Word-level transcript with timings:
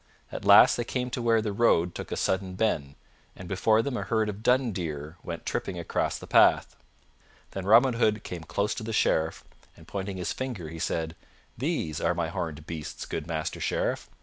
At 0.31 0.43
last 0.45 0.77
they 0.77 0.83
came 0.83 1.11
to 1.11 1.21
where 1.21 1.43
the 1.43 1.53
road 1.53 1.93
took 1.93 2.11
a 2.11 2.17
sudden 2.17 2.55
bend, 2.55 2.95
and 3.35 3.47
before 3.47 3.83
them 3.83 3.95
a 3.97 4.01
herd 4.01 4.29
of 4.29 4.41
dun 4.41 4.71
deer 4.71 5.17
went 5.23 5.45
tripping 5.45 5.77
across 5.77 6.17
the 6.17 6.25
path. 6.25 6.75
Then 7.51 7.67
Robin 7.67 7.93
Hood 7.93 8.23
came 8.23 8.43
close 8.43 8.73
to 8.73 8.83
the 8.83 8.93
Sheriff 8.93 9.43
and 9.77 9.87
pointing 9.87 10.17
his 10.17 10.33
finger, 10.33 10.69
he 10.69 10.79
said, 10.79 11.15
"These 11.55 12.01
are 12.01 12.15
my 12.15 12.29
horned 12.29 12.65
beasts, 12.65 13.05
good 13.05 13.27
Master 13.27 13.59
Sheriff. 13.61 14.09